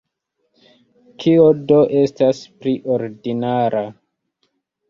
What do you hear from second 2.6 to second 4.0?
pli ordinara?